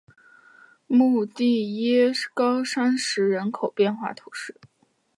[0.87, 4.59] 穆蒂耶高石人口变化图示